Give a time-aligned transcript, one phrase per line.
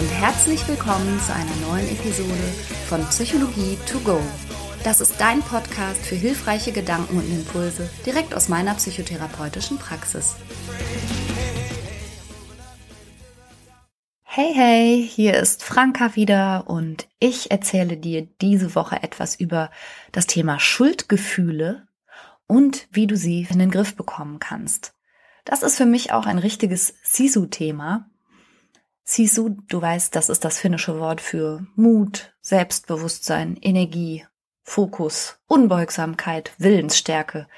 [0.00, 2.32] und herzlich willkommen zu einer neuen Episode
[2.88, 4.18] von Psychologie to go.
[4.82, 10.36] Das ist dein Podcast für hilfreiche Gedanken und Impulse direkt aus meiner psychotherapeutischen Praxis.
[14.22, 19.70] Hey, hey, hier ist Franka wieder und ich erzähle dir diese Woche etwas über
[20.12, 21.86] das Thema Schuldgefühle
[22.46, 24.94] und wie du sie in den Griff bekommen kannst.
[25.44, 28.06] Das ist für mich auch ein richtiges Sisu-Thema,
[29.10, 34.24] Sisu, du weißt, das ist das finnische Wort für Mut, Selbstbewusstsein, Energie,
[34.62, 37.48] Fokus, Unbeugsamkeit, Willensstärke.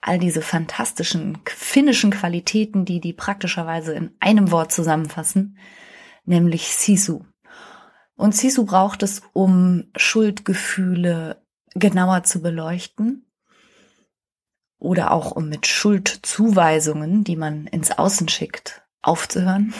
[0.00, 5.58] All diese fantastischen finnischen Qualitäten, die die praktischerweise in einem Wort zusammenfassen,
[6.24, 7.26] nämlich Sisu.
[8.16, 11.42] Und Sisu braucht es, um Schuldgefühle
[11.74, 13.26] genauer zu beleuchten
[14.78, 19.74] oder auch um mit Schuldzuweisungen, die man ins Außen schickt, aufzuhören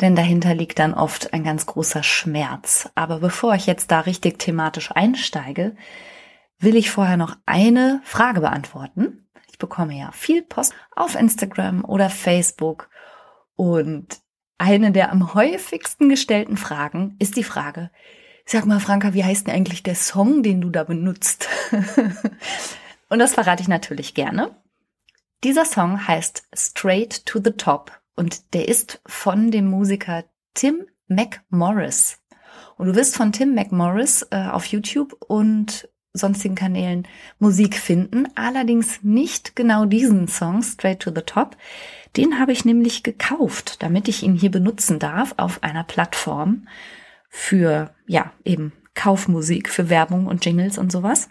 [0.00, 2.88] denn dahinter liegt dann oft ein ganz großer Schmerz.
[2.94, 5.76] Aber bevor ich jetzt da richtig thematisch einsteige,
[6.58, 9.28] will ich vorher noch eine Frage beantworten.
[9.50, 12.88] Ich bekomme ja viel Post auf Instagram oder Facebook
[13.56, 14.20] und
[14.58, 17.90] eine der am häufigsten gestellten Fragen ist die Frage,
[18.44, 21.48] sag mal Franka, wie heißt denn eigentlich der Song, den du da benutzt?
[23.08, 24.56] und das verrate ich natürlich gerne.
[25.44, 30.24] Dieser Song heißt Straight to the Top und der ist von dem Musiker
[30.54, 32.18] Tim McMorris.
[32.76, 37.06] Und du wirst von Tim McMorris äh, auf YouTube und sonstigen Kanälen
[37.38, 38.26] Musik finden.
[38.34, 41.56] Allerdings nicht genau diesen Song, Straight to the Top.
[42.16, 46.66] Den habe ich nämlich gekauft, damit ich ihn hier benutzen darf auf einer Plattform
[47.28, 51.28] für, ja, eben Kaufmusik, für Werbung und Jingles und sowas.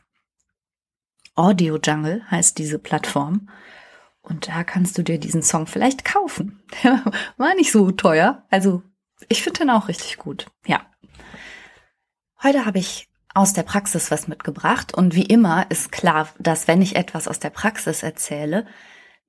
[1.35, 3.49] Audio Jungle heißt diese Plattform.
[4.27, 6.61] Und da kannst du dir diesen Song vielleicht kaufen.
[7.37, 8.43] War nicht so teuer.
[8.49, 8.83] Also
[9.29, 10.47] ich finde den auch richtig gut.
[10.65, 10.85] Ja.
[12.43, 14.93] Heute habe ich aus der Praxis was mitgebracht.
[14.93, 18.65] Und wie immer ist klar, dass wenn ich etwas aus der Praxis erzähle,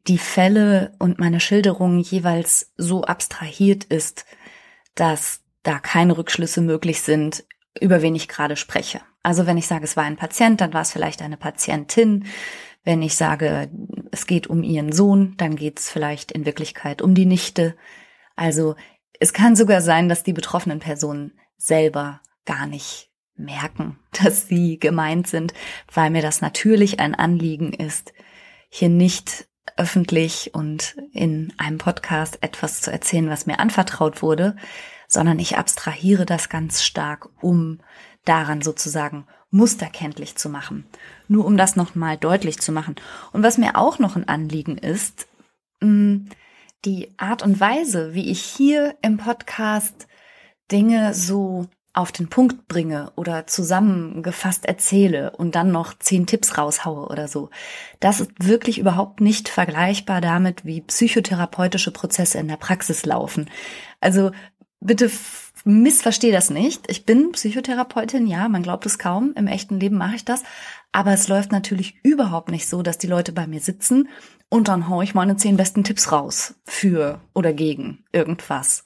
[0.09, 4.25] die Fälle und meine Schilderung jeweils so abstrahiert ist,
[4.97, 7.45] dass da keine Rückschlüsse möglich sind,
[7.81, 9.01] über wen ich gerade spreche.
[9.23, 12.25] Also wenn ich sage, es war ein Patient, dann war es vielleicht eine Patientin.
[12.89, 13.69] Wenn ich sage,
[14.13, 17.77] es geht um ihren Sohn, dann geht es vielleicht in Wirklichkeit um die Nichte.
[18.35, 18.77] Also
[19.21, 25.27] es kann sogar sein, dass die betroffenen Personen selber gar nicht merken, dass sie gemeint
[25.27, 25.53] sind,
[25.93, 28.15] weil mir das natürlich ein Anliegen ist,
[28.71, 29.47] hier nicht
[29.77, 34.57] öffentlich und in einem Podcast etwas zu erzählen, was mir anvertraut wurde,
[35.09, 37.81] sondern ich abstrahiere das ganz stark, um
[38.29, 40.85] daran sozusagen musterkenntlich zu machen.
[41.27, 42.97] Nur um das nochmal deutlich zu machen.
[43.33, 45.27] Und was mir auch noch ein Anliegen ist,
[45.81, 46.27] mm,
[46.85, 50.07] die Art und Weise, wie ich hier im Podcast
[50.71, 57.09] Dinge so auf den Punkt bringe oder zusammengefasst erzähle und dann noch zehn Tipps raushaue
[57.09, 57.51] oder so.
[57.99, 63.51] Das ist wirklich überhaupt nicht vergleichbar damit, wie psychotherapeutische Prozesse in der Praxis laufen.
[64.01, 64.31] Also
[64.81, 65.11] bitte
[65.69, 66.91] missverstehe das nicht.
[66.91, 69.35] Ich bin Psychotherapeutin, ja, man glaubt es kaum.
[69.37, 70.43] Im echten Leben mache ich das.
[70.93, 74.09] Aber es läuft natürlich überhaupt nicht so, dass die Leute bei mir sitzen
[74.49, 78.85] und dann haue ich meine zehn besten Tipps raus für oder gegen irgendwas.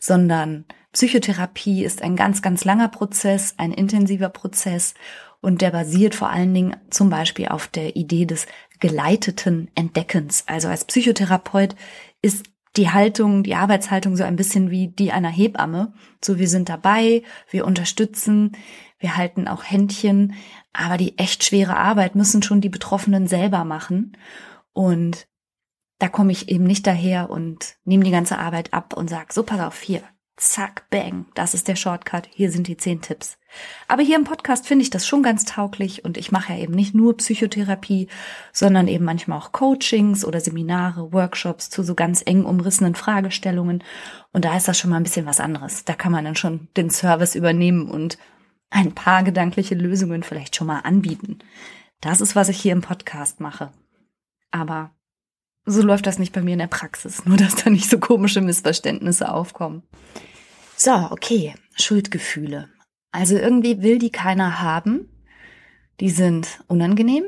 [0.00, 4.94] Sondern Psychotherapie ist ein ganz, ganz langer Prozess, ein intensiver Prozess
[5.40, 8.46] und der basiert vor allen Dingen zum Beispiel auf der Idee des
[8.80, 10.44] geleiteten Entdeckens.
[10.48, 11.76] Also als Psychotherapeut
[12.20, 15.92] ist die Haltung, die Arbeitshaltung so ein bisschen wie die einer Hebamme.
[16.22, 18.52] So, wir sind dabei, wir unterstützen,
[18.98, 20.34] wir halten auch Händchen,
[20.72, 24.16] aber die echt schwere Arbeit müssen schon die Betroffenen selber machen.
[24.72, 25.26] Und
[25.98, 29.42] da komme ich eben nicht daher und nehme die ganze Arbeit ab und sag, so
[29.42, 30.02] pass auf, hier,
[30.36, 33.38] zack, bang, das ist der Shortcut, hier sind die zehn Tipps.
[33.88, 36.74] Aber hier im Podcast finde ich das schon ganz tauglich und ich mache ja eben
[36.74, 38.08] nicht nur Psychotherapie,
[38.52, 43.82] sondern eben manchmal auch Coachings oder Seminare, Workshops zu so ganz eng umrissenen Fragestellungen
[44.32, 45.84] und da ist das schon mal ein bisschen was anderes.
[45.84, 48.18] Da kann man dann schon den Service übernehmen und
[48.70, 51.38] ein paar gedankliche Lösungen vielleicht schon mal anbieten.
[52.00, 53.72] Das ist, was ich hier im Podcast mache.
[54.50, 54.90] Aber
[55.66, 58.40] so läuft das nicht bei mir in der Praxis, nur dass da nicht so komische
[58.40, 59.82] Missverständnisse aufkommen.
[60.76, 62.68] So, okay, Schuldgefühle.
[63.10, 65.08] Also irgendwie will die keiner haben.
[66.00, 67.24] Die sind unangenehm,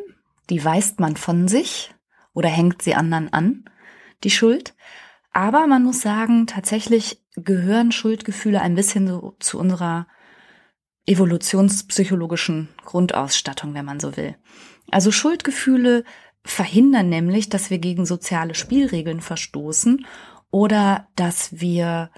[0.50, 1.94] die weist man von sich
[2.34, 3.64] oder hängt sie anderen an,
[4.22, 4.74] die Schuld.
[5.32, 10.06] Aber man muss sagen, tatsächlich gehören Schuldgefühle ein bisschen so zu unserer
[11.06, 14.36] evolutionspsychologischen Grundausstattung, wenn man so will.
[14.90, 16.04] Also Schuldgefühle
[16.50, 20.06] verhindern nämlich, dass wir gegen soziale Spielregeln verstoßen
[20.50, 22.10] oder dass wir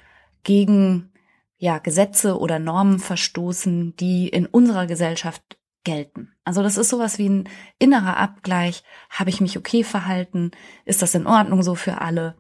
[0.43, 1.13] gegen
[1.59, 6.33] ja, Gesetze oder Normen verstoßen, die in unserer Gesellschaft gelten.
[6.45, 7.49] Also das ist sowas wie ein
[7.79, 8.83] innerer Abgleich.
[9.11, 10.53] Habe ich mich okay verhalten?
[10.85, 12.37] Ist das in Ordnung so für alle?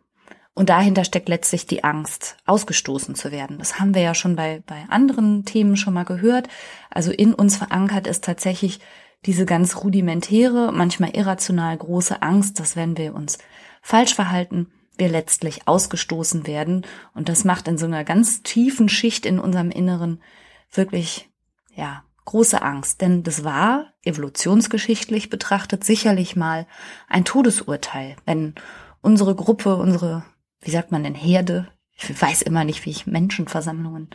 [0.54, 3.58] Und dahinter steckt letztlich die Angst, ausgestoßen zu werden.
[3.58, 6.48] Das haben wir ja schon bei, bei anderen Themen schon mal gehört.
[6.90, 8.80] Also in uns verankert ist tatsächlich
[9.26, 13.38] diese ganz rudimentäre, manchmal irrational große Angst, dass wenn wir uns
[13.82, 16.86] falsch verhalten, wir letztlich ausgestoßen werden.
[17.14, 20.22] Und das macht in so einer ganz tiefen Schicht in unserem Inneren
[20.70, 21.28] wirklich,
[21.74, 23.00] ja, große Angst.
[23.00, 26.66] Denn das war, evolutionsgeschichtlich betrachtet, sicherlich mal
[27.08, 28.54] ein Todesurteil, wenn
[29.00, 30.24] unsere Gruppe, unsere,
[30.60, 34.10] wie sagt man denn, Herde, ich weiß immer nicht, wie ich Menschenversammlungen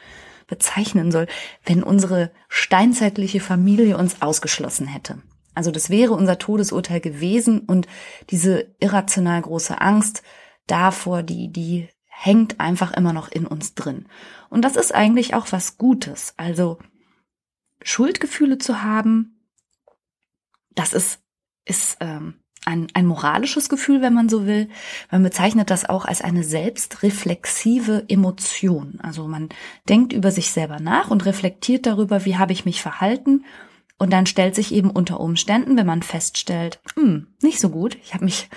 [0.48, 1.28] bezeichnen soll,
[1.66, 5.22] wenn unsere steinzeitliche Familie uns ausgeschlossen hätte.
[5.54, 7.88] Also das wäre unser Todesurteil gewesen und
[8.30, 10.22] diese irrational große Angst
[10.68, 14.08] davor, die, die hängt einfach immer noch in uns drin.
[14.50, 16.34] Und das ist eigentlich auch was Gutes.
[16.38, 16.80] Also
[17.82, 19.48] Schuldgefühle zu haben,
[20.72, 21.22] das ist,
[21.66, 24.70] ist ähm, ein, ein moralisches Gefühl, wenn man so will.
[25.12, 29.00] Man bezeichnet das auch als eine selbstreflexive Emotion.
[29.02, 29.50] Also man
[29.88, 33.46] denkt über sich selber nach und reflektiert darüber, wie habe ich mich verhalten.
[33.98, 38.14] Und dann stellt sich eben unter Umständen, wenn man feststellt, hm, nicht so gut, ich
[38.14, 38.50] habe mich,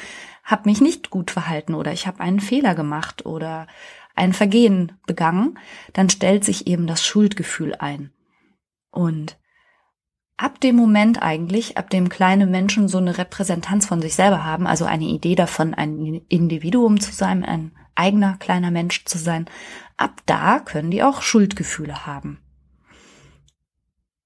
[0.43, 3.69] hab mich nicht gut verhalten oder ich habe einen Fehler gemacht oder
[4.17, 5.59] ein Vergehen begangen,
[5.93, 8.11] dann stellt sich eben das Schuldgefühl ein.
[8.91, 9.38] Und
[10.39, 14.67] ab dem Moment eigentlich, ab dem kleine Menschen so eine Repräsentanz von sich selber haben,
[14.67, 19.47] also eine Idee davon, ein Individuum zu sein, ein eigener kleiner Mensch zu sein,
[19.97, 22.41] ab da können die auch Schuldgefühle haben.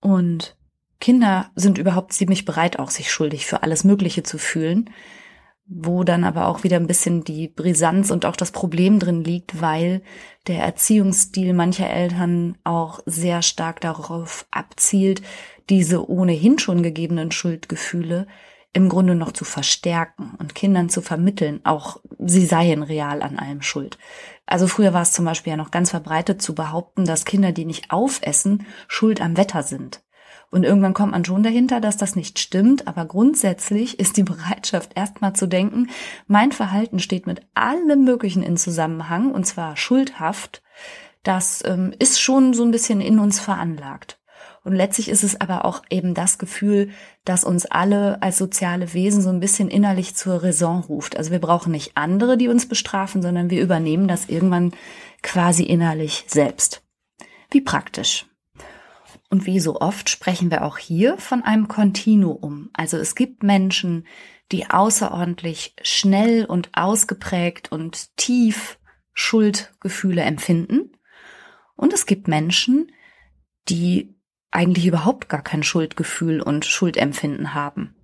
[0.01, 0.57] Und
[1.01, 4.91] Kinder sind überhaupt ziemlich bereit, auch sich schuldig für alles Mögliche zu fühlen,
[5.65, 9.63] wo dann aber auch wieder ein bisschen die Brisanz und auch das Problem drin liegt,
[9.63, 10.03] weil
[10.47, 15.23] der Erziehungsstil mancher Eltern auch sehr stark darauf abzielt,
[15.69, 18.27] diese ohnehin schon gegebenen Schuldgefühle
[18.73, 23.61] im Grunde noch zu verstärken und Kindern zu vermitteln, auch sie seien real an allem
[23.61, 23.99] schuld.
[24.47, 27.67] Also früher war es zum Beispiel ja noch ganz verbreitet zu behaupten, dass Kinder, die
[27.67, 30.03] nicht aufessen, schuld am Wetter sind.
[30.51, 34.93] Und irgendwann kommt man schon dahinter, dass das nicht stimmt, aber grundsätzlich ist die Bereitschaft
[34.95, 35.89] erstmal zu denken,
[36.27, 40.63] mein Verhalten steht mit allem Möglichen in Zusammenhang und zwar schuldhaft.
[41.23, 44.19] Das ähm, ist schon so ein bisschen in uns veranlagt.
[44.65, 46.91] Und letztlich ist es aber auch eben das Gefühl,
[47.25, 51.17] das uns alle als soziale Wesen so ein bisschen innerlich zur Raison ruft.
[51.17, 54.73] Also wir brauchen nicht andere, die uns bestrafen, sondern wir übernehmen das irgendwann
[55.23, 56.83] quasi innerlich selbst.
[57.51, 58.27] Wie praktisch.
[59.31, 62.71] Und wie so oft sprechen wir auch hier von einem Kontinuum.
[62.73, 64.07] Also es gibt Menschen,
[64.53, 68.79] die außerordentlich schnell und ausgeprägt und tief
[69.15, 70.93] Schuldgefühle empfinden.
[71.75, 72.93] Und es gibt Menschen,
[73.69, 74.15] die
[74.53, 77.97] eigentlich überhaupt gar kein Schuldgefühl und Schuldempfinden haben.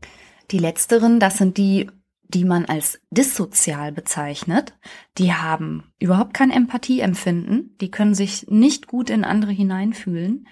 [0.51, 1.91] Die letzteren, das sind die,
[2.25, 4.75] die man als dissozial bezeichnet.
[5.19, 10.49] Die haben überhaupt kein Empathieempfinden, die können sich nicht gut in andere hineinfühlen.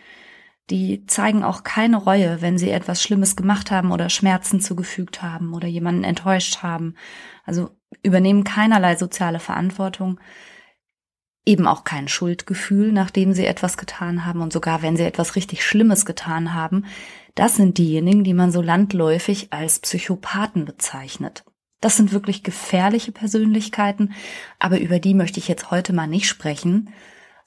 [0.70, 5.54] Die zeigen auch keine Reue, wenn sie etwas Schlimmes gemacht haben oder Schmerzen zugefügt haben
[5.54, 6.94] oder jemanden enttäuscht haben.
[7.44, 7.70] Also
[8.02, 10.18] übernehmen keinerlei soziale Verantwortung
[11.46, 15.64] eben auch kein Schuldgefühl, nachdem sie etwas getan haben und sogar wenn sie etwas richtig
[15.64, 16.84] Schlimmes getan haben,
[17.36, 21.44] das sind diejenigen, die man so landläufig als Psychopathen bezeichnet.
[21.80, 24.12] Das sind wirklich gefährliche Persönlichkeiten,
[24.58, 26.90] aber über die möchte ich jetzt heute mal nicht sprechen,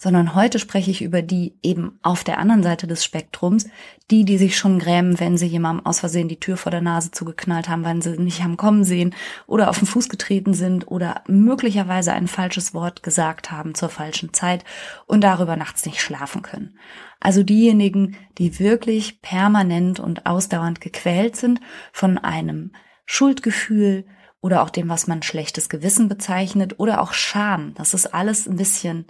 [0.02, 3.68] sondern heute spreche ich über die eben auf der anderen Seite des Spektrums,
[4.10, 7.12] die, die sich schon grämen, wenn sie jemandem aus Versehen die Tür vor der Nase
[7.12, 9.14] zugeknallt haben, wenn sie nicht haben kommen sehen
[9.46, 14.34] oder auf den Fuß getreten sind oder möglicherweise ein falsches Wort gesagt haben zur falschen
[14.34, 14.64] Zeit
[15.06, 16.80] und darüber nachts nicht schlafen können.
[17.20, 21.60] Also diejenigen, die wirklich permanent und ausdauernd gequält sind
[21.92, 22.72] von einem
[23.06, 24.06] Schuldgefühl,
[24.42, 27.74] oder auch dem, was man schlechtes Gewissen bezeichnet, oder auch Scham.
[27.74, 29.06] Das ist alles ein bisschen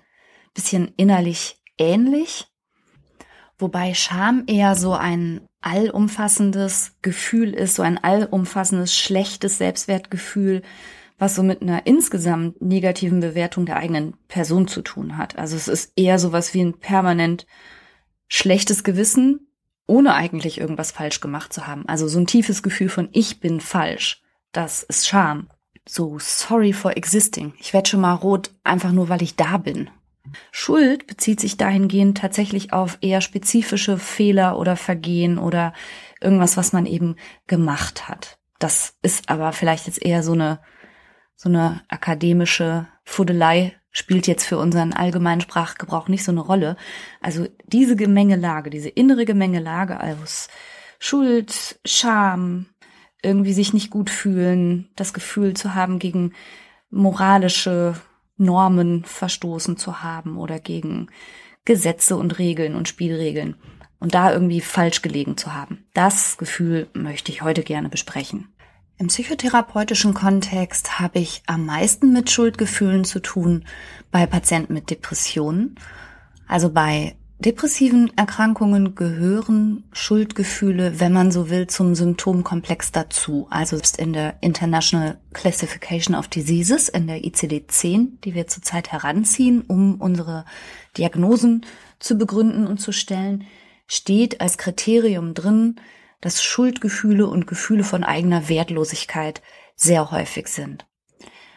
[0.54, 2.48] bisschen innerlich ähnlich,
[3.58, 10.62] wobei Scham eher so ein allumfassendes Gefühl ist, so ein allumfassendes schlechtes Selbstwertgefühl,
[11.18, 15.38] was so mit einer insgesamt negativen Bewertung der eigenen Person zu tun hat.
[15.38, 17.46] Also es ist eher sowas wie ein permanent
[18.30, 19.48] schlechtes Gewissen,
[19.86, 21.86] ohne eigentlich irgendwas falsch gemacht zu haben.
[21.88, 24.22] Also so ein tiefes Gefühl von ich bin falsch.
[24.54, 25.50] Das ist Scham.
[25.88, 27.54] So sorry for existing.
[27.60, 29.90] Ich werde schon mal rot, einfach nur weil ich da bin.
[30.52, 35.74] Schuld bezieht sich dahingehend tatsächlich auf eher spezifische Fehler oder Vergehen oder
[36.22, 37.16] irgendwas, was man eben
[37.48, 38.38] gemacht hat.
[38.60, 40.60] Das ist aber vielleicht jetzt eher so eine,
[41.36, 46.76] so eine akademische Fuddelei, spielt jetzt für unseren allgemeinen Sprachgebrauch nicht so eine Rolle.
[47.22, 50.48] Also diese Gemengelage, diese innere Gemengelage aus
[51.00, 52.68] Schuld, Scham,
[53.22, 56.34] irgendwie sich nicht gut fühlen, das Gefühl zu haben, gegen
[56.90, 57.96] moralische
[58.40, 61.08] Normen verstoßen zu haben oder gegen
[61.66, 63.56] Gesetze und Regeln und Spielregeln
[64.00, 65.86] und da irgendwie falsch gelegen zu haben.
[65.94, 68.48] Das Gefühl möchte ich heute gerne besprechen.
[68.98, 73.66] Im psychotherapeutischen Kontext habe ich am meisten mit Schuldgefühlen zu tun
[74.12, 75.76] bei Patienten mit Depressionen.
[76.48, 83.48] Also bei depressiven Erkrankungen gehören Schuldgefühle, wenn man so will, zum Symptomkomplex dazu.
[83.50, 90.02] Also in der International Classification of Diseases, in der ICD-10, die wir zurzeit heranziehen, um
[90.02, 90.46] unsere
[90.98, 91.66] Diagnosen
[92.00, 93.46] zu begründen und zu stellen,
[93.88, 95.80] steht als Kriterium drin,
[96.22, 99.42] dass Schuldgefühle und Gefühle von eigener Wertlosigkeit
[99.76, 100.86] sehr häufig sind.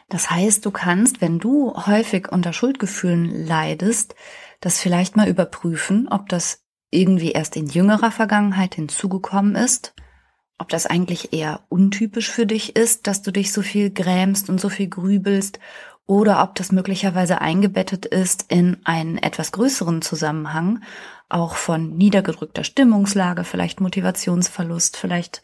[0.09, 4.15] Das heißt, du kannst, wenn du häufig unter Schuldgefühlen leidest,
[4.63, 9.95] das vielleicht mal überprüfen, ob das irgendwie erst in jüngerer Vergangenheit hinzugekommen ist,
[10.59, 14.61] ob das eigentlich eher untypisch für dich ist, dass du dich so viel grämst und
[14.61, 15.59] so viel grübelst,
[16.07, 20.83] oder ob das möglicherweise eingebettet ist in einen etwas größeren Zusammenhang,
[21.29, 25.43] auch von niedergedrückter Stimmungslage, vielleicht Motivationsverlust, vielleicht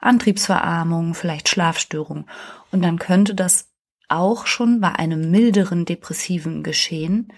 [0.00, 2.26] Antriebsverarmung, vielleicht Schlafstörung.
[2.72, 3.68] Und dann könnte das
[4.08, 7.32] auch schon bei einem milderen depressiven Geschehen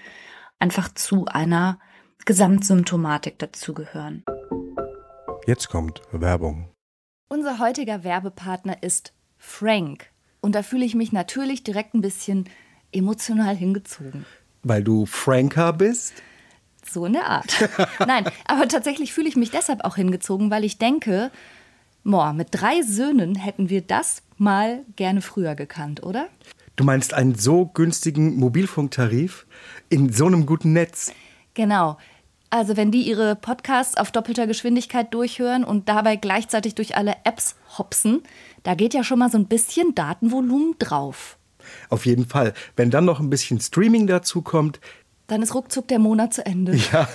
[0.62, 1.80] einfach zu einer
[2.24, 4.22] Gesamtsymptomatik dazugehören.
[5.44, 6.68] Jetzt kommt Werbung.
[7.28, 10.06] Unser heutiger Werbepartner ist Frank.
[10.40, 12.48] Und da fühle ich mich natürlich direkt ein bisschen
[12.92, 14.24] emotional hingezogen.
[14.62, 16.14] Weil du Franker bist?
[16.88, 17.68] So in der Art.
[18.06, 21.32] Nein, aber tatsächlich fühle ich mich deshalb auch hingezogen, weil ich denke,
[22.04, 26.28] boah, mit drei Söhnen hätten wir das mal gerne früher gekannt, oder?
[26.82, 29.46] Du meinst einen so günstigen Mobilfunktarif
[29.88, 31.12] in so einem guten Netz?
[31.54, 31.96] Genau.
[32.50, 37.54] Also wenn die ihre Podcasts auf doppelter Geschwindigkeit durchhören und dabei gleichzeitig durch alle Apps
[37.78, 38.24] hopsen,
[38.64, 41.38] da geht ja schon mal so ein bisschen Datenvolumen drauf.
[41.88, 42.52] Auf jeden Fall.
[42.74, 44.80] Wenn dann noch ein bisschen Streaming dazu kommt,
[45.28, 46.76] dann ist ruckzuck der Monat zu Ende.
[46.92, 47.08] Ja.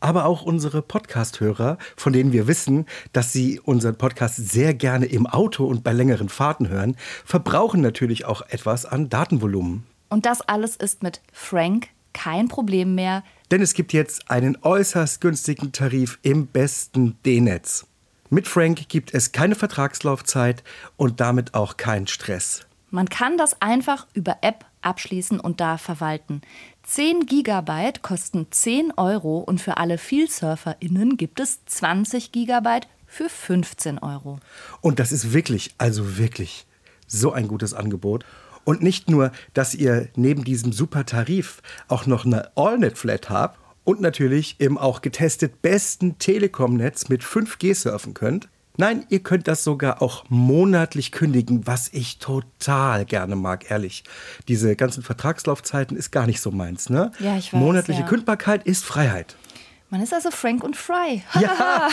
[0.00, 5.26] Aber auch unsere Podcast-Hörer, von denen wir wissen, dass sie unseren Podcast sehr gerne im
[5.26, 9.84] Auto und bei längeren Fahrten hören, verbrauchen natürlich auch etwas an Datenvolumen.
[10.08, 13.22] Und das alles ist mit Frank kein Problem mehr.
[13.50, 17.86] Denn es gibt jetzt einen äußerst günstigen Tarif im besten D-Netz.
[18.30, 20.62] Mit Frank gibt es keine Vertragslaufzeit
[20.96, 22.66] und damit auch keinen Stress.
[22.90, 26.42] Man kann das einfach über App abschließen und da verwalten.
[26.84, 33.98] 10 Gigabyte kosten 10 Euro und für alle VielsurferInnen gibt es 20 Gigabyte für 15
[33.98, 34.38] Euro.
[34.80, 36.66] Und das ist wirklich, also wirklich
[37.06, 38.24] so ein gutes Angebot.
[38.64, 44.00] Und nicht nur, dass ihr neben diesem super Tarif auch noch eine AllNet-Flat habt und
[44.00, 48.48] natürlich im auch getestet besten Telekom-Netz mit 5G surfen könnt.
[48.80, 54.04] Nein, ihr könnt das sogar auch monatlich kündigen, was ich total gerne mag, ehrlich.
[54.48, 57.12] Diese ganzen Vertragslaufzeiten ist gar nicht so meins, ne?
[57.18, 57.60] Ja, ich weiß.
[57.60, 58.06] Monatliche ja.
[58.06, 59.36] Kündbarkeit ist Freiheit.
[59.90, 61.22] Man ist also Frank und Fry.
[61.40, 61.88] Ja.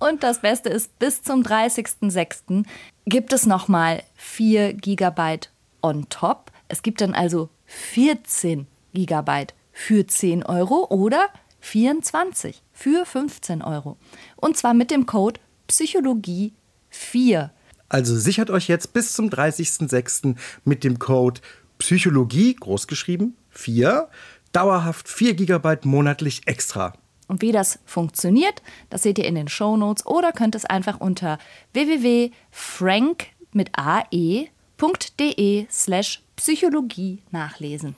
[0.00, 2.64] und das Beste ist, bis zum 30.06.
[3.04, 5.50] gibt es nochmal 4 Gigabyte
[5.80, 6.50] on top.
[6.66, 11.28] Es gibt dann also 14 Gigabyte für 10 Euro oder
[11.66, 13.96] 24 für 15 Euro.
[14.36, 16.52] Und zwar mit dem Code Psychologie
[16.90, 17.50] 4.
[17.88, 20.36] Also sichert euch jetzt bis zum 30.06.
[20.64, 21.40] mit dem Code
[21.78, 24.08] Psychologie, großgeschrieben, 4,
[24.52, 26.94] dauerhaft 4 GB monatlich extra.
[27.26, 31.00] Und wie das funktioniert, das seht ihr in den Show Notes oder könnt es einfach
[31.00, 31.38] unter
[31.72, 37.96] www.frank mit ae.de slash Psychologie nachlesen.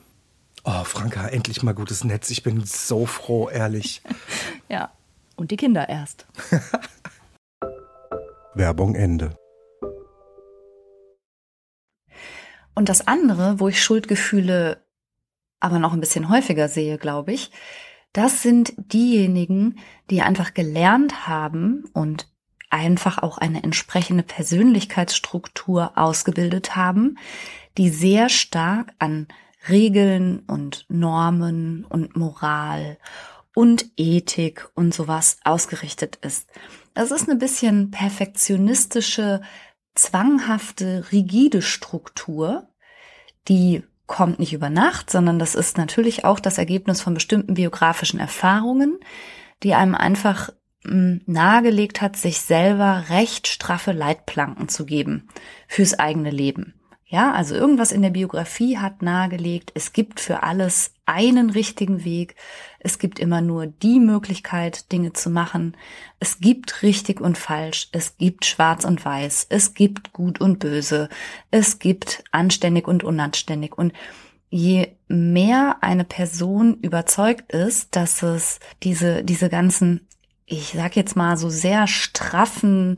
[0.63, 2.29] Oh, Franka, endlich mal gutes Netz.
[2.29, 4.01] Ich bin so froh, ehrlich.
[4.69, 4.91] ja,
[5.35, 6.25] und die Kinder erst.
[8.53, 9.37] Werbung Ende.
[12.75, 14.83] Und das andere, wo ich Schuldgefühle
[15.59, 17.51] aber noch ein bisschen häufiger sehe, glaube ich,
[18.13, 22.27] das sind diejenigen, die einfach gelernt haben und
[22.69, 27.17] einfach auch eine entsprechende Persönlichkeitsstruktur ausgebildet haben,
[27.77, 29.27] die sehr stark an
[29.67, 32.97] Regeln und Normen und Moral
[33.53, 36.49] und Ethik und sowas ausgerichtet ist.
[36.93, 39.41] Das ist eine bisschen perfektionistische,
[39.95, 42.69] zwanghafte, rigide Struktur,
[43.47, 48.19] die kommt nicht über Nacht, sondern das ist natürlich auch das Ergebnis von bestimmten biografischen
[48.19, 48.97] Erfahrungen,
[49.61, 50.49] die einem einfach
[50.83, 55.27] hm, nahegelegt hat, sich selber recht straffe Leitplanken zu geben
[55.67, 56.78] fürs eigene Leben.
[57.11, 62.35] Ja, also irgendwas in der Biografie hat nahegelegt, es gibt für alles einen richtigen Weg.
[62.79, 65.75] Es gibt immer nur die Möglichkeit, Dinge zu machen.
[66.19, 67.89] Es gibt richtig und falsch.
[67.93, 69.47] Es gibt schwarz und weiß.
[69.49, 71.09] Es gibt gut und böse.
[71.49, 73.75] Es gibt anständig und unanständig.
[73.75, 73.91] Und
[74.51, 80.07] je mehr eine Person überzeugt ist, dass es diese, diese ganzen,
[80.45, 82.97] ich sag jetzt mal so sehr straffen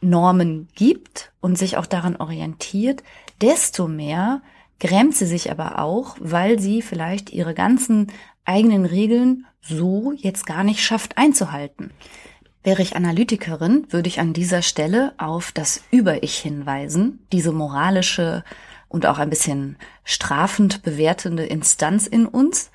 [0.00, 3.02] Normen gibt und sich auch daran orientiert,
[3.40, 4.42] desto mehr
[4.78, 8.10] grämt sie sich aber auch, weil sie vielleicht ihre ganzen
[8.44, 11.90] eigenen Regeln so jetzt gar nicht schafft einzuhalten.
[12.62, 18.44] Wäre ich Analytikerin, würde ich an dieser Stelle auf das Über-Ich hinweisen, diese moralische
[18.88, 22.70] und auch ein bisschen strafend bewertende Instanz in uns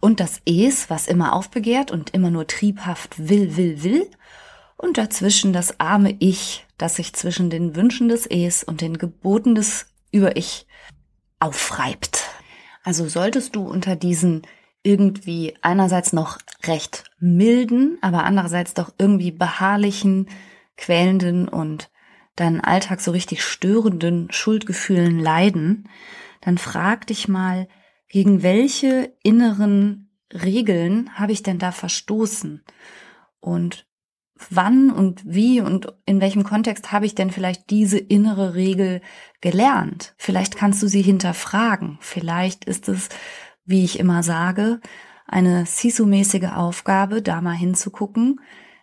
[0.00, 4.10] und das Es, was immer aufbegehrt und immer nur triebhaft will, will, will
[4.82, 9.54] und dazwischen das arme Ich, das sich zwischen den Wünschen des Es und den Geboten
[9.54, 10.66] des Über-Ich
[11.38, 12.28] aufreibt.
[12.82, 14.42] Also solltest du unter diesen
[14.82, 20.28] irgendwie einerseits noch recht milden, aber andererseits doch irgendwie beharrlichen,
[20.76, 21.90] quälenden und
[22.34, 25.88] deinen Alltag so richtig störenden Schuldgefühlen leiden,
[26.40, 27.68] dann frag dich mal,
[28.08, 32.64] gegen welche inneren Regeln habe ich denn da verstoßen?
[33.38, 33.86] Und
[34.50, 39.00] wann und wie und in welchem Kontext habe ich denn vielleicht diese innere Regel
[39.40, 40.14] gelernt?
[40.16, 41.98] Vielleicht kannst du sie hinterfragen.
[42.00, 43.08] Vielleicht ist es,
[43.64, 44.80] wie ich immer sage,
[45.26, 48.40] eine Sisu-mäßige Aufgabe, da mal hinzugucken,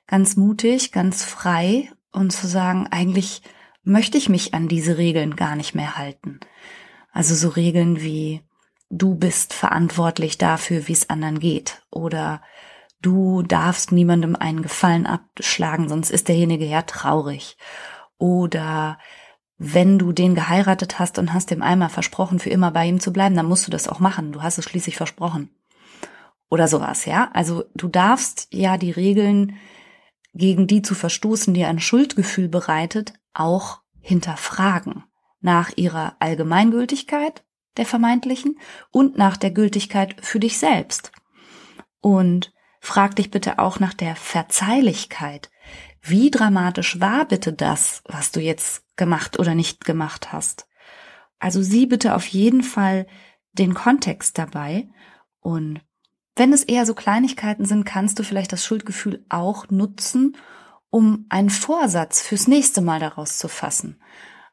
[0.08, 3.42] ganz mutig, ganz frei und zu sagen, eigentlich
[3.84, 6.40] möchte ich mich an diese Regeln gar nicht mehr halten.
[7.12, 8.42] Also so Regeln wie
[8.90, 12.42] du bist verantwortlich dafür, wie es anderen geht oder
[13.02, 17.58] du darfst niemandem einen Gefallen abschlagen, sonst ist derjenige ja traurig.
[18.18, 18.98] Oder
[19.58, 23.12] wenn du den geheiratet hast und hast dem einmal versprochen, für immer bei ihm zu
[23.12, 24.32] bleiben, dann musst du das auch machen.
[24.32, 25.50] Du hast es schließlich versprochen.
[26.50, 27.30] Oder sowas, ja?
[27.34, 29.58] Also du darfst ja die Regeln,
[30.34, 35.04] gegen die zu verstoßen, die ein Schuldgefühl bereitet, auch hinterfragen.
[35.42, 37.44] Nach ihrer Allgemeingültigkeit,
[37.78, 38.60] der vermeintlichen,
[38.92, 41.12] und nach der Gültigkeit für dich selbst.
[42.02, 45.50] Und Frag dich bitte auch nach der Verzeihlichkeit.
[46.02, 50.68] Wie dramatisch war bitte das, was du jetzt gemacht oder nicht gemacht hast?
[51.40, 53.06] Also sieh bitte auf jeden Fall
[53.54, 54.90] den Kontext dabei
[55.40, 55.82] und
[56.36, 60.38] wenn es eher so Kleinigkeiten sind, kannst du vielleicht das Schuldgefühl auch nutzen,
[60.90, 64.02] um einen Vorsatz fürs nächste Mal daraus zu fassen.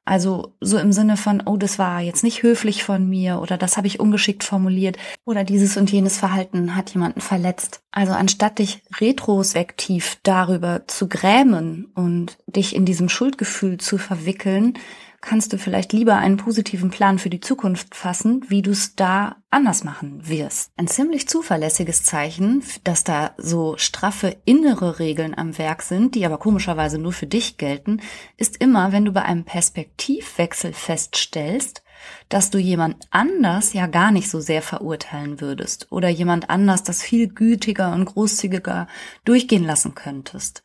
[0.06, 3.76] Also so im Sinne von, oh, das war jetzt nicht höflich von mir oder das
[3.76, 7.80] habe ich ungeschickt formuliert oder dieses und jenes Verhalten hat jemanden verletzt.
[7.90, 14.74] Also anstatt dich retrospektiv darüber zu grämen und dich in diesem Schuldgefühl zu verwickeln,
[15.20, 19.36] kannst du vielleicht lieber einen positiven Plan für die Zukunft fassen, wie du es da
[19.50, 20.70] anders machen wirst.
[20.76, 26.38] Ein ziemlich zuverlässiges Zeichen, dass da so straffe innere Regeln am Werk sind, die aber
[26.38, 28.00] komischerweise nur für dich gelten,
[28.36, 31.82] ist immer, wenn du bei einem Perspektivwechsel feststellst,
[32.28, 37.02] dass du jemand anders ja gar nicht so sehr verurteilen würdest oder jemand anders das
[37.02, 38.88] viel gütiger und großzügiger
[39.24, 40.62] durchgehen lassen könntest.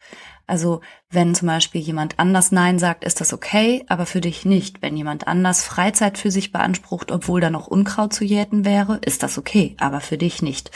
[0.51, 4.81] Also wenn zum Beispiel jemand anders Nein sagt, ist das okay, aber für dich nicht.
[4.81, 9.23] Wenn jemand anders Freizeit für sich beansprucht, obwohl da noch Unkraut zu jäten wäre, ist
[9.23, 10.69] das okay, aber für dich nicht.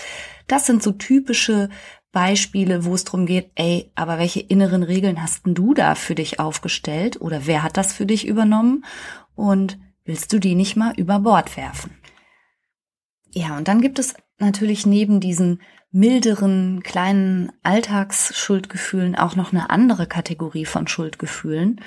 [0.48, 1.68] Das sind so typische
[2.14, 6.16] Beispiele, wo es darum geht, ey, aber welche inneren Regeln hast denn du da für
[6.16, 8.86] dich aufgestellt oder wer hat das für dich übernommen
[9.36, 11.98] und willst du die nicht mal über Bord werfen?
[13.34, 15.60] Ja, und dann gibt es natürlich neben diesen
[15.96, 21.80] milderen, kleinen Alltagsschuldgefühlen auch noch eine andere Kategorie von Schuldgefühlen.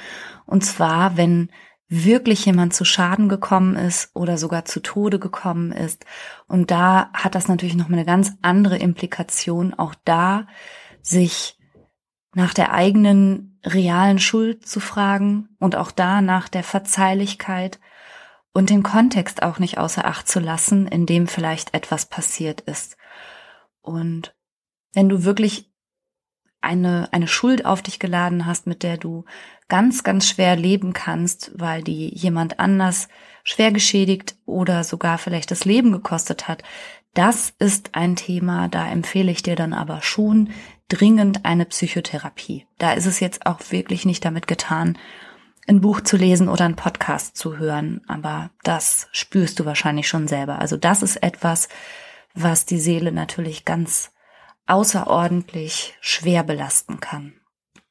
[0.46, 1.50] Und zwar, wenn
[1.90, 6.06] wirklich jemand zu Schaden gekommen ist oder sogar zu Tode gekommen ist.
[6.46, 10.46] Und da hat das natürlich noch eine ganz andere Implikation, auch da
[11.02, 11.58] sich
[12.34, 17.78] nach der eigenen realen Schuld zu fragen und auch da nach der Verzeihlichkeit
[18.54, 22.96] und den Kontext auch nicht außer Acht zu lassen, in dem vielleicht etwas passiert ist.
[23.88, 24.34] Und
[24.92, 25.70] wenn du wirklich
[26.60, 29.24] eine, eine Schuld auf dich geladen hast, mit der du
[29.68, 33.08] ganz, ganz schwer leben kannst, weil die jemand anders
[33.44, 36.62] schwer geschädigt oder sogar vielleicht das Leben gekostet hat,
[37.14, 40.50] das ist ein Thema, da empfehle ich dir dann aber schon
[40.88, 42.66] dringend eine Psychotherapie.
[42.78, 44.98] Da ist es jetzt auch wirklich nicht damit getan,
[45.66, 50.26] ein Buch zu lesen oder einen Podcast zu hören, aber das spürst du wahrscheinlich schon
[50.26, 50.58] selber.
[50.58, 51.68] Also das ist etwas,
[52.34, 54.12] was die Seele natürlich ganz
[54.66, 57.34] außerordentlich schwer belasten kann.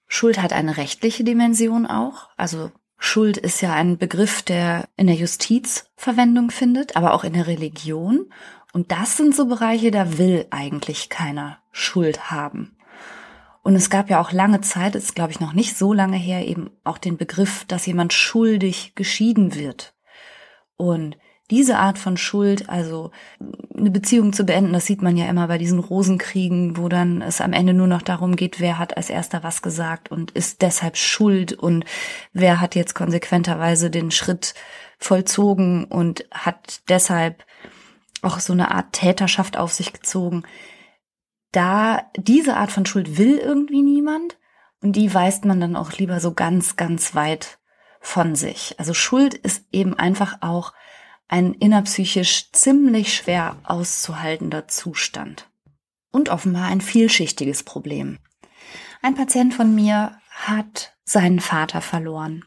[0.08, 2.30] Schuld hat eine rechtliche Dimension auch.
[2.38, 7.34] Also Schuld ist ja ein Begriff, der in der Justiz Verwendung findet, aber auch in
[7.34, 8.32] der Religion.
[8.74, 12.78] Und das sind so Bereiche, da will eigentlich keiner Schuld haben.
[13.64, 16.48] Und es gab ja auch lange Zeit, ist glaube ich noch nicht so lange her,
[16.48, 19.94] eben auch den Begriff, dass jemand schuldig geschieden wird.
[20.78, 21.18] Und
[21.50, 23.12] diese Art von Schuld, also
[23.76, 27.40] eine Beziehung zu beenden, das sieht man ja immer bei diesen Rosenkriegen, wo dann es
[27.40, 30.98] am Ende nur noch darum geht, wer hat als erster was gesagt und ist deshalb
[30.98, 31.86] schuld und
[32.34, 34.56] wer hat jetzt konsequenterweise den Schritt
[34.98, 37.46] vollzogen und hat deshalb
[38.22, 40.44] auch so eine Art Täterschaft auf sich gezogen.
[41.54, 44.38] Da diese Art von Schuld will irgendwie niemand
[44.82, 47.60] und die weist man dann auch lieber so ganz, ganz weit
[48.02, 48.76] von sich.
[48.80, 50.74] Also Schuld ist eben einfach auch
[51.28, 55.50] ein innerpsychisch ziemlich schwer auszuhaltender Zustand.
[56.12, 58.18] Und offenbar ein vielschichtiges Problem.
[59.02, 62.46] Ein Patient von mir hat seinen Vater verloren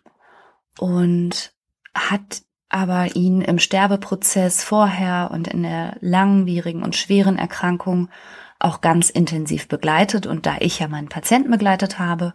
[0.79, 1.53] und
[1.95, 8.09] hat aber ihn im Sterbeprozess vorher und in der langwierigen und schweren Erkrankung
[8.59, 10.27] auch ganz intensiv begleitet.
[10.27, 12.33] Und da ich ja meinen Patienten begleitet habe,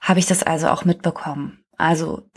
[0.00, 1.64] habe ich das also auch mitbekommen.
[1.76, 2.28] Also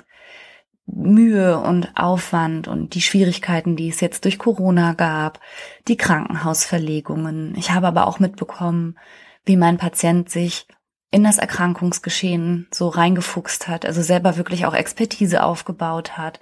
[0.87, 5.39] Mühe und Aufwand und die Schwierigkeiten, die es jetzt durch Corona gab,
[5.87, 7.55] die Krankenhausverlegungen.
[7.55, 8.97] Ich habe aber auch mitbekommen,
[9.45, 10.67] wie mein Patient sich
[11.11, 16.39] in das Erkrankungsgeschehen so reingefuchst hat, also selber wirklich auch Expertise aufgebaut hat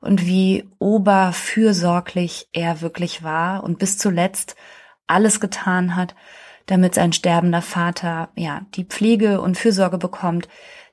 [0.00, 4.56] und wie oberfürsorglich er wirklich war und bis zuletzt
[5.06, 6.14] alles getan hat,
[6.66, 10.48] damit sein sterbender Vater ja die Pflege und Fürsorge bekommt,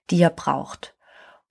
[0.09, 0.95] die er braucht.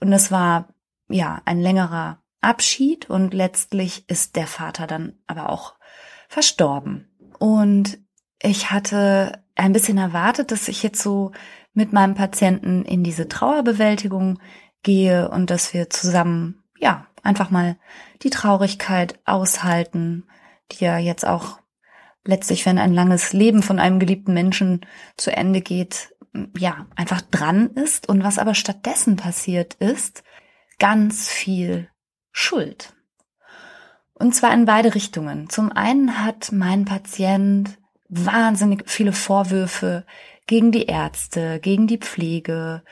[0.00, 0.68] Und es war
[1.08, 5.74] ja, ein längerer Abschied und letztlich ist der Vater dann aber auch
[6.28, 7.08] verstorben.
[7.38, 7.98] Und
[8.40, 11.32] ich hatte ein bisschen erwartet, dass ich jetzt so
[11.72, 14.38] mit meinem Patienten in diese Trauerbewältigung
[14.82, 17.76] gehe und dass wir zusammen, ja, einfach mal
[18.22, 20.24] die Traurigkeit aushalten,
[20.72, 21.58] die ja jetzt auch
[22.24, 26.14] letztlich, wenn ein langes Leben von einem geliebten Menschen zu Ende geht,
[26.56, 28.08] ja, einfach dran ist.
[28.08, 30.22] Und was aber stattdessen passiert ist,
[30.78, 31.88] ganz viel
[32.32, 32.94] Schuld.
[34.14, 35.48] Und zwar in beide Richtungen.
[35.48, 40.04] Zum einen hat mein Patient wahnsinnig viele Vorwürfe
[40.46, 42.82] gegen die Ärzte, gegen die Pflege,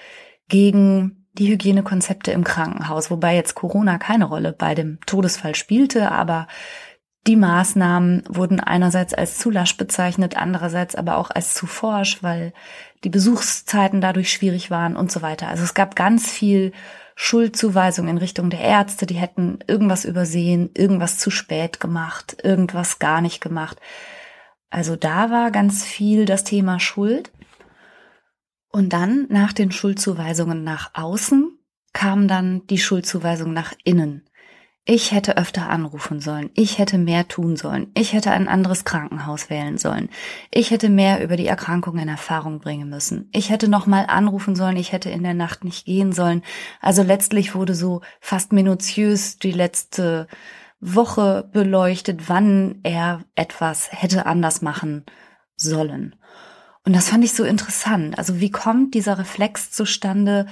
[0.48, 6.46] gegen die Hygienekonzepte im Krankenhaus, wobei jetzt Corona keine Rolle bei dem Todesfall spielte, aber
[7.26, 12.52] die Maßnahmen wurden einerseits als zu lasch bezeichnet, andererseits aber auch als zu forsch, weil
[13.02, 15.48] die Besuchszeiten dadurch schwierig waren und so weiter.
[15.48, 16.72] Also es gab ganz viel
[17.18, 23.22] Schuldzuweisung in Richtung der Ärzte, die hätten irgendwas übersehen, irgendwas zu spät gemacht, irgendwas gar
[23.22, 23.80] nicht gemacht.
[24.68, 27.32] Also da war ganz viel das Thema Schuld.
[28.68, 31.58] Und dann nach den Schuldzuweisungen nach außen
[31.94, 34.25] kam dann die Schuldzuweisung nach innen.
[34.88, 36.50] Ich hätte öfter anrufen sollen.
[36.54, 37.90] Ich hätte mehr tun sollen.
[37.94, 40.10] Ich hätte ein anderes Krankenhaus wählen sollen.
[40.52, 43.28] Ich hätte mehr über die Erkrankung in Erfahrung bringen müssen.
[43.32, 44.76] Ich hätte nochmal anrufen sollen.
[44.76, 46.42] Ich hätte in der Nacht nicht gehen sollen.
[46.80, 50.28] Also letztlich wurde so fast minutiös die letzte
[50.78, 55.04] Woche beleuchtet, wann er etwas hätte anders machen
[55.56, 56.14] sollen.
[56.86, 58.16] Und das fand ich so interessant.
[58.16, 60.46] Also wie kommt dieser Reflex zustande,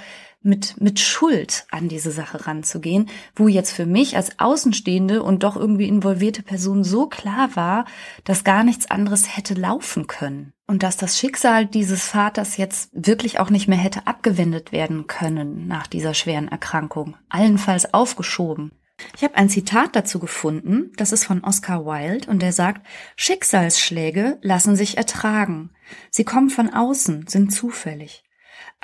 [0.45, 5.57] mit, mit Schuld an diese Sache ranzugehen, wo jetzt für mich als Außenstehende und doch
[5.57, 7.87] irgendwie involvierte Person so klar war,
[8.25, 10.53] dass gar nichts anderes hätte laufen können.
[10.67, 15.67] Und dass das Schicksal dieses Vaters jetzt wirklich auch nicht mehr hätte abgewendet werden können
[15.67, 18.73] nach dieser schweren Erkrankung, allenfalls aufgeschoben.
[19.17, 24.39] Ich habe ein Zitat dazu gefunden, das ist von Oscar Wilde und der sagt, Schicksalsschläge
[24.43, 25.71] lassen sich ertragen.
[26.11, 28.25] Sie kommen von außen, sind zufällig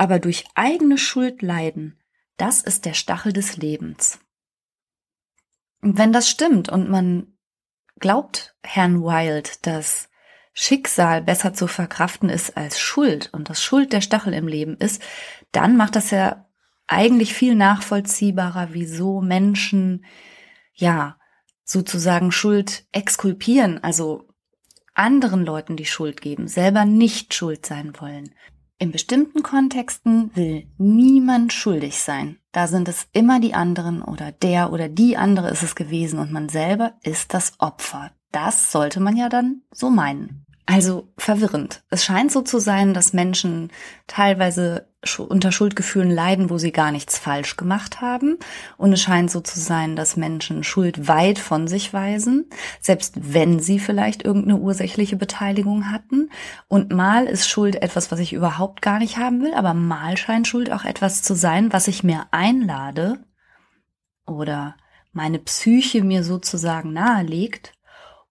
[0.01, 2.01] aber durch eigene Schuld leiden,
[2.39, 4.19] das ist der Stachel des Lebens.
[5.83, 7.37] Und wenn das stimmt und man
[7.99, 10.09] glaubt Herrn Wild, dass
[10.55, 15.03] Schicksal besser zu verkraften ist als Schuld und dass Schuld der Stachel im Leben ist,
[15.53, 16.50] dann macht das ja
[16.91, 20.05] eigentlich viel nachvollziehbarer, wieso Menschen
[20.75, 21.17] ja
[21.63, 24.25] sozusagen Schuld exkulpieren, also
[24.93, 28.35] anderen Leuten die Schuld geben, selber nicht schuld sein wollen.
[28.79, 32.39] In bestimmten Kontexten will niemand schuldig sein.
[32.51, 36.33] Da sind es immer die anderen oder der oder die andere ist es gewesen und
[36.33, 38.11] man selber ist das Opfer.
[38.33, 40.45] Das sollte man ja dann so meinen.
[40.67, 41.85] Also verwirrend.
[41.91, 43.71] Es scheint so zu sein, dass Menschen
[44.07, 48.39] teilweise unter Schuldgefühlen leiden, wo sie gar nichts falsch gemacht haben.
[48.77, 53.61] Und es scheint so zu sein, dass Menschen Schuld weit von sich weisen, selbst wenn
[53.61, 56.31] sie vielleicht irgendeine ursächliche Beteiligung hatten.
[56.69, 60.47] Und mal ist Schuld etwas, was ich überhaupt gar nicht haben will, aber mal scheint
[60.47, 63.19] Schuld auch etwas zu sein, was ich mir einlade,
[64.31, 64.77] oder
[65.13, 67.73] meine Psyche mir sozusagen nahelegt,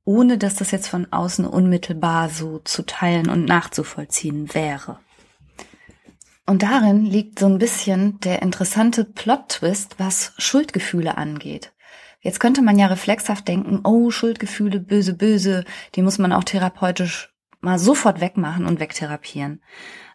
[0.05, 4.99] ohne dass das jetzt von außen unmittelbar so zu teilen und nachzuvollziehen wäre.
[6.49, 11.73] Und darin liegt so ein bisschen der interessante Plot-Twist, was Schuldgefühle angeht.
[12.21, 17.31] Jetzt könnte man ja reflexhaft denken, oh, Schuldgefühle, böse, böse, die muss man auch therapeutisch
[17.61, 19.61] mal sofort wegmachen und wegtherapieren.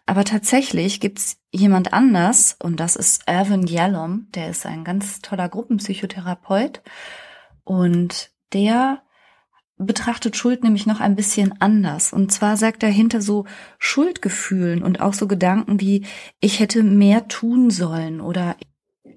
[0.05, 5.47] Aber tatsächlich gibt's jemand anders, und das ist Erwin Yalom, der ist ein ganz toller
[5.47, 6.81] Gruppenpsychotherapeut,
[7.63, 9.03] und der
[9.77, 12.13] betrachtet Schuld nämlich noch ein bisschen anders.
[12.13, 13.45] Und zwar sagt er hinter so
[13.77, 16.05] Schuldgefühlen und auch so Gedanken wie,
[16.39, 18.55] ich hätte mehr tun sollen oder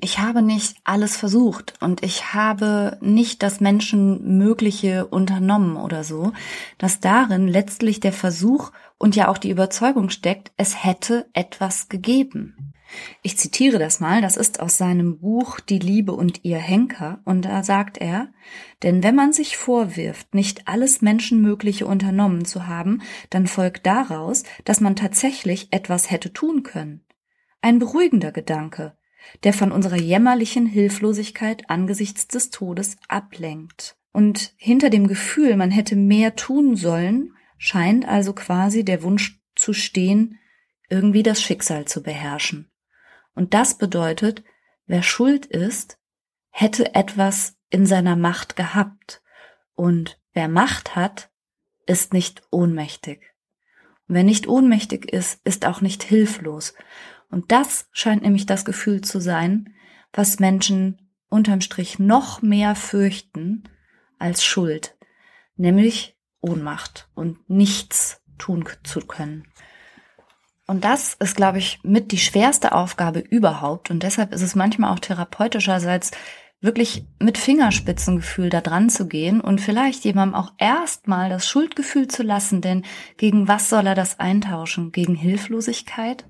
[0.01, 6.33] ich habe nicht alles versucht und ich habe nicht das Menschenmögliche unternommen oder so,
[6.77, 12.75] dass darin letztlich der Versuch und ja auch die Überzeugung steckt, es hätte etwas gegeben.
[13.23, 17.45] Ich zitiere das mal, das ist aus seinem Buch Die Liebe und ihr Henker, und
[17.45, 18.33] da sagt er,
[18.83, 24.81] denn wenn man sich vorwirft, nicht alles Menschenmögliche unternommen zu haben, dann folgt daraus, dass
[24.81, 27.05] man tatsächlich etwas hätte tun können.
[27.61, 28.97] Ein beruhigender Gedanke,
[29.43, 33.97] der von unserer jämmerlichen Hilflosigkeit angesichts des Todes ablenkt.
[34.13, 39.73] Und hinter dem Gefühl, man hätte mehr tun sollen, scheint also quasi der Wunsch zu
[39.73, 40.39] stehen,
[40.89, 42.71] irgendwie das Schicksal zu beherrschen.
[43.39, 44.43] Und das bedeutet,
[44.87, 46.01] wer schuld ist,
[46.51, 49.23] hätte etwas in seiner Macht gehabt.
[49.77, 51.31] Und wer Macht hat,
[51.87, 53.33] ist nicht ohnmächtig.
[54.09, 56.75] Und wer nicht ohnmächtig ist, ist auch nicht hilflos.
[57.31, 59.73] Und das scheint nämlich das Gefühl zu sein,
[60.13, 63.69] was Menschen unterm Strich noch mehr fürchten
[64.19, 64.99] als Schuld,
[65.55, 69.47] nämlich Ohnmacht und nichts tun zu können.
[70.69, 73.91] Und das ist, glaube ich, mit die schwerste Aufgabe überhaupt.
[73.91, 76.11] Und deshalb ist es manchmal auch therapeutischerseits
[76.61, 82.23] wirklich mit Fingerspitzengefühl da dran zu gehen und vielleicht jemandem auch erstmal das Schuldgefühl zu
[82.23, 82.85] lassen, denn
[83.17, 84.93] gegen was soll er das eintauschen?
[84.93, 86.27] Gegen Hilflosigkeit?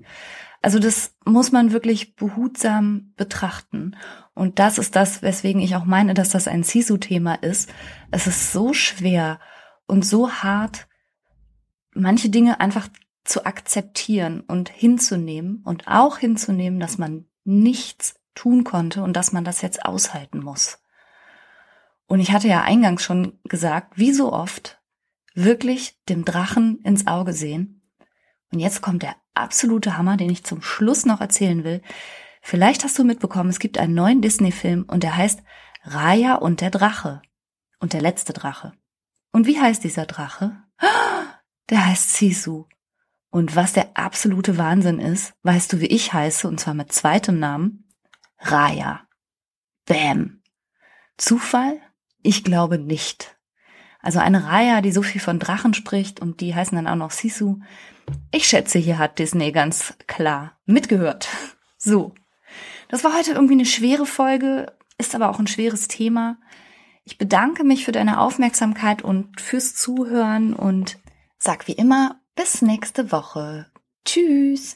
[0.61, 3.97] Also das muss man wirklich behutsam betrachten.
[4.33, 7.69] Und das ist das, weswegen ich auch meine, dass das ein Sisu-Thema ist.
[8.11, 9.39] Es ist so schwer
[9.85, 10.87] und so hart,
[11.93, 12.87] manche Dinge einfach
[13.29, 19.43] zu akzeptieren und hinzunehmen und auch hinzunehmen, dass man nichts tun konnte und dass man
[19.43, 20.79] das jetzt aushalten muss.
[22.07, 24.81] Und ich hatte ja eingangs schon gesagt, wie so oft
[25.35, 27.87] wirklich dem Drachen ins Auge sehen.
[28.51, 31.81] Und jetzt kommt der absolute Hammer, den ich zum Schluss noch erzählen will.
[32.41, 35.43] Vielleicht hast du mitbekommen, es gibt einen neuen Disney-Film und der heißt
[35.83, 37.21] Raya und der Drache.
[37.79, 38.73] Und der letzte Drache.
[39.31, 40.63] Und wie heißt dieser Drache?
[41.69, 42.65] Der heißt Sisu.
[43.29, 47.39] Und was der absolute Wahnsinn ist, weißt du, wie ich heiße, und zwar mit zweitem
[47.39, 47.87] Namen?
[48.39, 49.01] Raya.
[49.85, 50.41] Bam.
[51.17, 51.79] Zufall?
[52.23, 53.37] Ich glaube nicht.
[54.01, 57.11] Also eine Raya, die so viel von Drachen spricht und die heißen dann auch noch
[57.11, 57.59] Sisu.
[58.31, 61.29] Ich schätze, hier hat Disney ganz klar mitgehört.
[61.81, 62.13] So.
[62.89, 66.37] Das war heute irgendwie eine schwere Folge, ist aber auch ein schweres Thema.
[67.05, 70.99] Ich bedanke mich für deine Aufmerksamkeit und fürs Zuhören und
[71.37, 73.65] sag wie immer bis nächste Woche.
[74.05, 74.75] Tschüss.